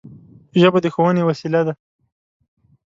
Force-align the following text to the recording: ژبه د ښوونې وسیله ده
ژبه 0.59 0.79
د 0.83 0.87
ښوونې 0.93 1.23
وسیله 1.25 1.61
ده 1.67 1.73